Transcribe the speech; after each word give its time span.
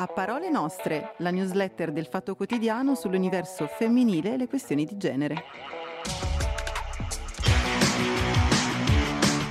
A 0.00 0.06
parole 0.06 0.48
nostre, 0.48 1.12
la 1.18 1.30
newsletter 1.30 1.92
del 1.92 2.06
Fatto 2.06 2.34
Quotidiano 2.34 2.94
sull'universo 2.94 3.66
femminile 3.66 4.32
e 4.32 4.36
le 4.38 4.48
questioni 4.48 4.86
di 4.86 4.96
genere. 4.96 5.44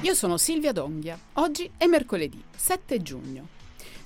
Io 0.01 0.13
sono 0.15 0.37
Silvia 0.37 0.71
Donghia. 0.71 1.19
Oggi 1.33 1.69
è 1.77 1.85
mercoledì, 1.85 2.43
7 2.55 2.99
giugno. 3.03 3.47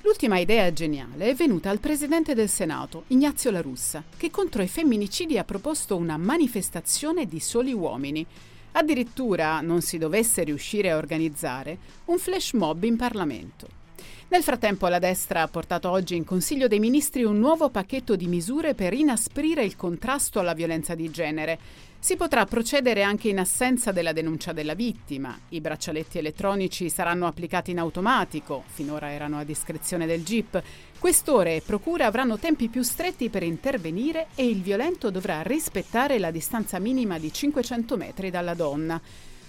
L'ultima 0.01 0.37
idea 0.37 0.73
geniale 0.73 1.29
è 1.29 1.33
venuta 1.33 1.69
al 1.69 1.79
presidente 1.79 2.33
del 2.33 2.49
Senato, 2.49 3.05
Ignazio 3.07 3.49
La 3.49 3.61
Russa, 3.61 4.03
che 4.17 4.29
contro 4.29 4.61
i 4.61 4.67
femminicidi 4.67 5.37
ha 5.37 5.45
proposto 5.45 5.95
una 5.95 6.17
manifestazione 6.17 7.25
di 7.25 7.39
soli 7.39 7.71
uomini. 7.71 8.25
Addirittura 8.73 9.61
non 9.61 9.79
si 9.79 9.97
dovesse 9.97 10.43
riuscire 10.43 10.91
a 10.91 10.97
organizzare 10.97 11.77
un 12.07 12.17
flash 12.17 12.51
mob 12.51 12.83
in 12.83 12.97
Parlamento. 12.97 13.82
Nel 14.29 14.43
frattempo 14.43 14.87
la 14.87 14.99
destra 14.99 15.41
ha 15.41 15.47
portato 15.47 15.89
oggi 15.89 16.15
in 16.15 16.23
Consiglio 16.23 16.67
dei 16.67 16.79
Ministri 16.79 17.23
un 17.23 17.37
nuovo 17.37 17.69
pacchetto 17.69 18.15
di 18.15 18.27
misure 18.27 18.73
per 18.73 18.93
inasprire 18.93 19.63
il 19.63 19.75
contrasto 19.75 20.39
alla 20.39 20.53
violenza 20.53 20.95
di 20.95 21.09
genere. 21.11 21.59
Si 22.03 22.17
potrà 22.17 22.43
procedere 22.45 23.01
anche 23.01 23.29
in 23.29 23.39
assenza 23.39 23.93
della 23.93 24.11
denuncia 24.11 24.51
della 24.51 24.73
vittima. 24.73 25.39
I 25.49 25.61
braccialetti 25.61 26.17
elettronici 26.17 26.89
saranno 26.89 27.27
applicati 27.27 27.71
in 27.71 27.79
automatico, 27.79 28.63
finora 28.67 29.11
erano 29.11 29.37
a 29.37 29.45
discrezione 29.45 30.05
del 30.05 30.21
GIP. 30.21 30.61
Questore 30.99 31.55
e 31.55 31.61
procura 31.65 32.05
avranno 32.05 32.37
tempi 32.37 32.67
più 32.67 32.81
stretti 32.81 33.29
per 33.29 33.43
intervenire 33.43 34.27
e 34.35 34.45
il 34.45 34.61
violento 34.61 35.11
dovrà 35.11 35.43
rispettare 35.43 36.19
la 36.19 36.29
distanza 36.29 36.77
minima 36.77 37.17
di 37.19 37.31
500 37.31 37.95
metri 37.95 38.29
dalla 38.29 38.53
donna. 38.53 39.01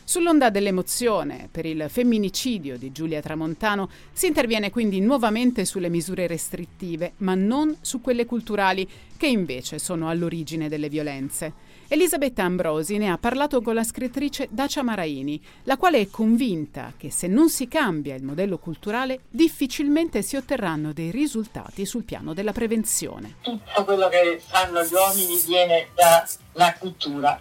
Sull'onda 0.06 0.50
dell'emozione 0.50 1.48
per 1.50 1.64
il 1.64 1.86
femminicidio 1.88 2.76
di 2.76 2.92
Giulia 2.92 3.22
Tramontano 3.22 3.88
si 4.12 4.26
interviene 4.26 4.70
quindi 4.70 5.01
nuovamente 5.01 5.65
sulle 5.65 5.88
misure 5.88 6.26
restrittive, 6.26 7.15
ma 7.18 7.34
non 7.34 7.74
su 7.80 8.02
quelle 8.02 8.26
culturali, 8.26 8.87
che 9.16 9.26
invece 9.26 9.79
sono 9.79 10.10
all'origine 10.10 10.68
delle 10.68 10.90
violenze. 10.90 11.73
Elisabetta 11.88 12.42
Ambrosi 12.42 12.98
ne 12.98 13.09
ha 13.09 13.16
parlato 13.16 13.62
con 13.62 13.74
la 13.74 13.82
scrittrice 13.82 14.48
Dacia 14.51 14.82
Maraini, 14.82 15.42
la 15.62 15.79
quale 15.79 16.01
è 16.01 16.09
convinta 16.10 16.92
che 16.98 17.10
se 17.10 17.26
non 17.26 17.48
si 17.48 17.66
cambia 17.66 18.14
il 18.14 18.24
modello 18.24 18.59
culturale 18.59 19.20
difficilmente 19.30 20.20
si 20.20 20.36
otterranno 20.36 20.92
dei 20.92 21.10
risultati 21.10 21.86
sul 21.86 22.04
piano 22.04 22.34
della 22.34 22.52
prevenzione. 22.52 23.36
Tutto 23.40 23.84
quello 23.84 24.09
che 24.10 24.38
fanno 24.45 24.84
gli 24.84 24.92
uomini 24.92 25.40
viene 25.46 25.88
dalla 25.95 26.74
cultura. 26.79 27.40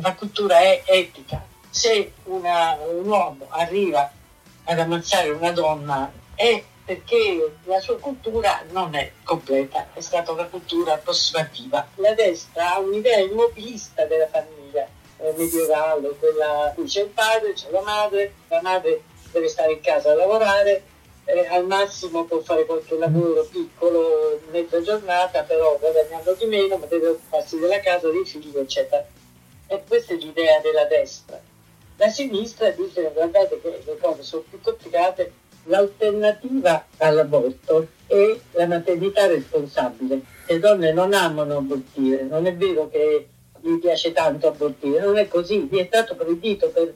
La 0.00 0.14
cultura 0.14 0.58
è 0.58 0.82
etica, 0.86 1.44
se 1.70 2.12
una, 2.24 2.76
un 2.88 3.08
uomo 3.08 3.46
arriva 3.48 4.10
ad 4.64 4.78
ammazzare 4.78 5.30
una 5.30 5.52
donna 5.52 6.12
è 6.34 6.62
perché 6.84 7.52
la 7.64 7.78
sua 7.78 7.98
cultura 7.98 8.64
non 8.70 8.94
è 8.96 9.12
completa, 9.22 9.88
è 9.92 10.00
stata 10.00 10.32
una 10.32 10.46
cultura 10.46 10.94
approssimativa. 10.94 11.86
La 11.96 12.14
destra 12.14 12.74
ha 12.74 12.78
un'idea 12.80 13.18
immobilista 13.18 14.04
della 14.06 14.26
famiglia 14.26 14.88
eh, 15.18 15.32
medievale, 15.36 16.08
quella 16.18 16.72
cui 16.74 16.86
c'è 16.86 17.02
il 17.02 17.10
padre, 17.10 17.52
c'è 17.52 17.70
la 17.70 17.82
madre, 17.82 18.34
la 18.48 18.60
madre 18.62 19.02
deve 19.30 19.46
stare 19.46 19.72
in 19.72 19.80
casa 19.80 20.10
a 20.10 20.14
lavorare, 20.14 20.82
eh, 21.26 21.46
al 21.46 21.64
massimo 21.66 22.24
può 22.24 22.40
fare 22.40 22.66
qualche 22.66 22.96
lavoro 22.96 23.44
piccolo, 23.44 24.40
mezza 24.50 24.82
giornata, 24.82 25.44
però 25.44 25.76
guadagnando 25.78 26.32
di 26.34 26.46
meno, 26.46 26.76
ma 26.76 26.86
deve 26.86 27.08
occuparsi 27.08 27.58
della 27.58 27.78
casa, 27.78 28.10
dei 28.10 28.24
figli, 28.24 28.56
eccetera. 28.56 29.06
E 29.68 29.82
questa 29.86 30.14
è 30.14 30.16
l'idea 30.16 30.58
della 30.58 30.86
destra. 30.86 31.40
La 32.00 32.08
sinistra 32.08 32.70
dice 32.70 33.10
guardate 33.12 33.60
che 33.60 33.82
le 33.84 33.98
cose 34.00 34.22
sono 34.22 34.42
più 34.48 34.58
complicate, 34.62 35.32
l'alternativa 35.64 36.86
all'aborto 36.96 37.88
è 38.06 38.38
la 38.52 38.66
maternità 38.66 39.26
responsabile. 39.26 40.22
Le 40.46 40.58
donne 40.58 40.94
non 40.94 41.12
amano 41.12 41.58
abortire, 41.58 42.22
non 42.22 42.46
è 42.46 42.56
vero 42.56 42.88
che 42.88 43.28
gli 43.60 43.78
piace 43.78 44.12
tanto 44.12 44.48
abortire, 44.48 45.04
non 45.04 45.18
è 45.18 45.28
così, 45.28 45.68
gli 45.70 45.76
è 45.76 45.84
stato 45.84 46.16
proibito 46.16 46.70
per 46.70 46.94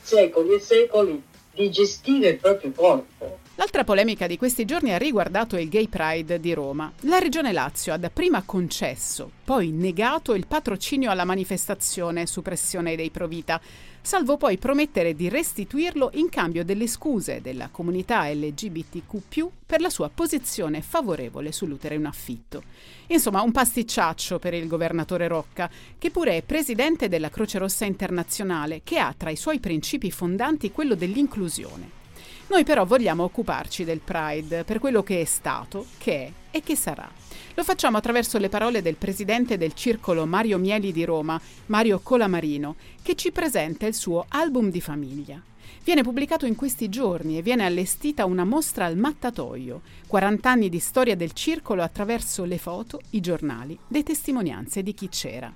secoli 0.00 0.54
e 0.54 0.58
secoli 0.58 1.22
di 1.52 1.70
gestire 1.70 2.30
il 2.30 2.38
proprio 2.38 2.72
corpo. 2.72 3.38
L'altra 3.58 3.84
polemica 3.84 4.26
di 4.26 4.36
questi 4.36 4.66
giorni 4.66 4.92
ha 4.92 4.98
riguardato 4.98 5.56
il 5.56 5.70
Gay 5.70 5.88
Pride 5.88 6.38
di 6.40 6.52
Roma. 6.52 6.92
La 7.00 7.18
Regione 7.18 7.52
Lazio 7.52 7.94
ha 7.94 7.96
dapprima 7.96 8.42
concesso, 8.42 9.30
poi 9.44 9.70
negato 9.70 10.34
il 10.34 10.46
patrocinio 10.46 11.10
alla 11.10 11.24
manifestazione 11.24 12.26
su 12.26 12.42
pressione 12.42 12.96
dei 12.96 13.08
Provita, 13.08 13.58
salvo 14.02 14.36
poi 14.36 14.58
promettere 14.58 15.14
di 15.14 15.30
restituirlo 15.30 16.10
in 16.14 16.28
cambio 16.28 16.66
delle 16.66 16.86
scuse 16.86 17.40
della 17.40 17.70
comunità 17.70 18.28
LGBTQ 18.28 19.48
per 19.64 19.80
la 19.80 19.88
sua 19.88 20.10
posizione 20.12 20.82
favorevole 20.82 21.50
sull'utero 21.50 21.94
in 21.94 22.04
affitto. 22.04 22.62
Insomma, 23.06 23.40
un 23.40 23.52
pasticciaccio 23.52 24.38
per 24.38 24.52
il 24.52 24.68
governatore 24.68 25.28
Rocca, 25.28 25.70
che 25.96 26.10
pure 26.10 26.36
è 26.36 26.42
presidente 26.42 27.08
della 27.08 27.30
Croce 27.30 27.56
Rossa 27.56 27.86
Internazionale, 27.86 28.82
che 28.84 28.98
ha 28.98 29.14
tra 29.16 29.30
i 29.30 29.36
suoi 29.36 29.60
principi 29.60 30.10
fondanti 30.10 30.70
quello 30.70 30.94
dell'inclusione. 30.94 32.04
Noi 32.48 32.62
però 32.64 32.84
vogliamo 32.84 33.24
occuparci 33.24 33.84
del 33.84 34.00
Pride 34.00 34.64
per 34.64 34.78
quello 34.78 35.02
che 35.02 35.20
è 35.20 35.24
stato, 35.24 35.86
che 35.98 36.12
è 36.26 36.32
e 36.56 36.62
che 36.62 36.76
sarà. 36.76 37.10
Lo 37.54 37.64
facciamo 37.64 37.96
attraverso 37.96 38.38
le 38.38 38.48
parole 38.48 38.82
del 38.82 38.96
presidente 38.96 39.58
del 39.58 39.74
circolo 39.74 40.26
Mario 40.26 40.56
Mieli 40.58 40.92
di 40.92 41.04
Roma, 41.04 41.40
Mario 41.66 42.00
Colamarino, 42.00 42.76
che 43.02 43.14
ci 43.14 43.32
presenta 43.32 43.86
il 43.86 43.94
suo 43.94 44.24
album 44.28 44.70
di 44.70 44.80
famiglia. 44.80 45.42
Viene 45.82 46.02
pubblicato 46.02 46.46
in 46.46 46.54
questi 46.54 46.88
giorni 46.88 47.36
e 47.36 47.42
viene 47.42 47.64
allestita 47.64 48.24
una 48.24 48.44
mostra 48.44 48.86
al 48.86 48.96
mattatoio, 48.96 49.82
40 50.06 50.50
anni 50.50 50.68
di 50.68 50.78
storia 50.78 51.16
del 51.16 51.32
circolo 51.32 51.82
attraverso 51.82 52.44
le 52.44 52.58
foto, 52.58 53.00
i 53.10 53.20
giornali, 53.20 53.78
le 53.88 54.02
testimonianze 54.02 54.82
di 54.82 54.94
chi 54.94 55.08
c'era. 55.08 55.52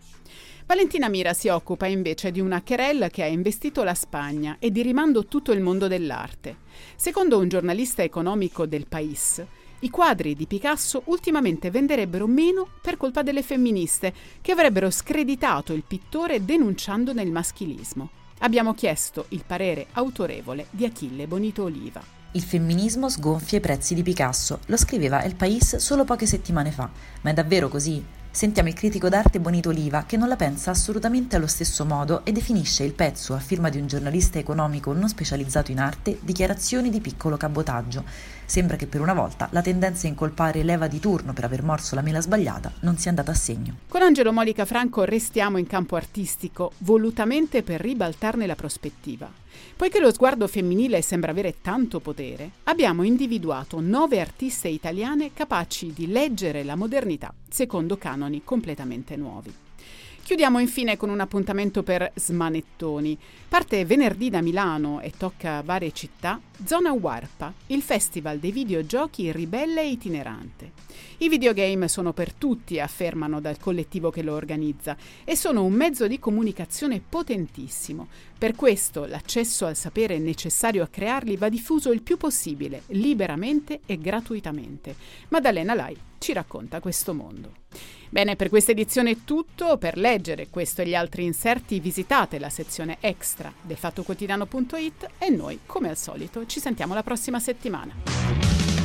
Valentina 0.71 1.09
Mira 1.09 1.33
si 1.33 1.49
occupa 1.49 1.87
invece 1.87 2.31
di 2.31 2.39
una 2.39 2.63
querella 2.63 3.09
che 3.09 3.25
ha 3.25 3.27
investito 3.27 3.83
la 3.83 3.93
Spagna 3.93 4.55
e 4.61 4.71
di 4.71 4.83
rimando 4.83 5.27
tutto 5.27 5.51
il 5.51 5.61
mondo 5.61 5.89
dell'arte. 5.89 6.59
Secondo 6.95 7.39
un 7.39 7.49
giornalista 7.49 8.05
economico 8.05 8.67
del 8.67 8.87
País, 8.87 9.45
i 9.81 9.91
quadri 9.91 10.37
di 10.37 10.47
Picasso 10.47 11.03
ultimamente 11.07 11.73
venderebbero 11.73 12.29
meno 12.29 12.69
per 12.81 12.97
colpa 12.97 13.25
delle 13.25 13.43
femministe, 13.43 14.15
che 14.41 14.53
avrebbero 14.53 14.91
screditato 14.91 15.73
il 15.73 15.83
pittore 15.85 16.45
denunciandone 16.45 17.21
il 17.21 17.33
maschilismo. 17.33 18.09
Abbiamo 18.39 18.73
chiesto 18.73 19.25
il 19.31 19.43
parere 19.45 19.89
autorevole 19.95 20.67
di 20.71 20.85
Achille 20.85 21.27
Bonito 21.27 21.65
Oliva. 21.65 22.01
Il 22.31 22.43
femminismo 22.43 23.09
sgonfia 23.09 23.59
i 23.59 23.61
prezzi 23.61 23.93
di 23.93 24.05
Picasso, 24.05 24.61
lo 24.67 24.77
scriveva 24.77 25.25
El 25.25 25.35
País 25.35 25.75
solo 25.79 26.05
poche 26.05 26.27
settimane 26.27 26.71
fa. 26.71 26.89
Ma 27.23 27.31
è 27.31 27.35
davvero 27.35 27.69
così? 27.69 28.19
Sentiamo 28.33 28.69
il 28.69 28.77
critico 28.77 29.09
d'arte 29.09 29.41
Bonito 29.41 29.71
Oliva 29.71 30.05
che 30.05 30.17
non 30.17 30.29
la 30.29 30.37
pensa 30.37 30.71
assolutamente 30.71 31.35
allo 31.35 31.49
stesso 31.49 31.85
modo 31.85 32.25
e 32.25 32.31
definisce 32.31 32.85
il 32.85 32.93
pezzo, 32.93 33.35
a 33.35 33.41
firma 33.41 33.71
di 33.71 33.79
un 33.79 33.89
giornalista 33.89 34.39
economico 34.39 34.93
non 34.93 35.09
specializzato 35.09 35.73
in 35.73 35.81
arte, 35.81 36.17
dichiarazioni 36.21 36.91
di 36.91 37.01
piccolo 37.01 37.37
cabotaggio. 37.37 38.05
Sembra 38.45 38.77
che 38.77 38.87
per 38.87 39.01
una 39.01 39.15
volta 39.15 39.49
la 39.51 39.63
tendenza 39.63 40.07
a 40.07 40.11
incolpare 40.11 40.63
leva 40.63 40.87
di 40.87 41.01
turno 41.01 41.33
per 41.33 41.43
aver 41.43 41.65
morso 41.65 41.97
la 41.97 42.03
mela 42.03 42.21
sbagliata 42.21 42.73
non 42.81 42.97
sia 42.99 43.11
andata 43.11 43.33
a 43.33 43.35
segno. 43.35 43.79
Con 43.89 44.03
Angelo 44.03 44.33
Molica 44.33 44.65
Franco 44.65 45.03
restiamo 45.03 45.59
in 45.59 45.67
campo 45.67 45.97
artistico, 45.97 46.73
volutamente 46.79 47.65
per 47.65 47.81
ribaltarne 47.81 48.47
la 48.47 48.55
prospettiva. 48.55 49.29
Poiché 49.77 50.01
lo 50.01 50.13
sguardo 50.13 50.47
femminile 50.47 51.03
sembra 51.03 51.31
avere 51.31 51.57
tanto 51.61 52.01
potere, 52.01 52.51
abbiamo 52.65 53.03
individuato 53.03 53.81
nove 53.81 54.21
artiste 54.21 54.69
italiane 54.69 55.33
capaci 55.33 55.93
di 55.93 56.07
leggere 56.07 56.65
la 56.65 56.77
modernità 56.77 57.33
secondo 57.49 57.97
canoni 57.97 58.43
completamente 58.45 59.17
nuovi. 59.17 59.53
Chiudiamo 60.31 60.61
infine 60.61 60.97
con 60.97 61.11
un 61.11 61.19
appuntamento 61.19 61.83
per 61.83 62.13
Smanettoni. 62.15 63.19
Parte 63.49 63.85
venerdì 63.85 64.31
da 64.31 64.41
Milano 64.41 65.01
e 65.01 65.11
tocca 65.17 65.61
varie 65.61 65.91
città 65.91 66.41
Zona 66.65 66.93
Warpa, 66.93 67.53
il 67.67 67.83
festival 67.83 68.39
dei 68.39 68.53
videogiochi 68.53 69.33
ribelle 69.33 69.81
e 69.81 69.89
itinerante. 69.89 70.71
I 71.19 71.29
videogame 71.29 71.89
sono 71.89 72.13
per 72.13 72.33
tutti, 72.33 72.79
affermano 72.79 73.41
dal 73.41 73.59
collettivo 73.59 74.11
che 74.11 74.23
lo 74.23 74.35
organizza, 74.35 74.97
e 75.25 75.35
sono 75.35 75.65
un 75.65 75.73
mezzo 75.73 76.07
di 76.07 76.21
comunicazione 76.21 77.03
potentissimo. 77.07 78.07
Per 78.39 78.55
questo 78.55 79.07
l'accesso 79.07 79.67
al 79.67 79.75
sapere 79.75 80.21
necessario 80.21 80.85
a 80.85 80.89
crearli 80.89 81.37
va 81.37 81.49
diffuso 81.49 81.91
il 81.91 82.03
più 82.03 82.17
possibile, 82.17 82.83
liberamente 82.91 83.81
e 83.85 83.99
gratuitamente. 83.99 84.95
Maddalena 85.31 85.75
Lai 85.75 85.97
ci 86.19 86.33
racconta 86.33 86.79
questo 86.79 87.15
mondo. 87.15 87.99
Bene, 88.13 88.35
per 88.35 88.49
questa 88.49 88.73
edizione 88.73 89.11
è 89.11 89.17
tutto. 89.25 89.79
Per 89.79 89.97
leggere 89.97 90.49
questo 90.51 90.83
e 90.83 90.87
gli 90.87 90.97
altri 90.97 91.25
inserti 91.25 91.79
visitate 91.79 92.41
la 92.41 92.51
sezione 92.51 92.97
extra 93.01 93.53
del 93.63 93.77
fattoquotidiano.it 93.77 95.11
e 95.17 95.31
noi, 95.31 95.61
come 95.65 95.91
al 95.91 95.97
solito, 95.97 96.45
ci 96.45 96.59
sentiamo 96.59 96.93
la 96.93 97.05
prossima 97.05 97.39
settimana. 97.39 98.81